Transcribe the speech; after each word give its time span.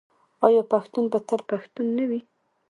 آیا 0.47 0.63
پښتون 0.71 1.03
به 1.11 1.19
تل 1.27 1.41
پښتون 1.51 1.85
نه 1.97 2.05
وي؟ 2.09 2.19